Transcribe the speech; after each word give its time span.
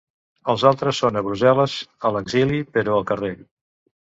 Els 0.53 0.61
altres 0.69 1.01
són 1.03 1.19
a 1.21 1.23
Brussel·les, 1.27 1.75
a 2.09 2.13
l’exili 2.17 2.63
però 2.79 2.97
al 2.97 3.07
carrer. 3.13 3.33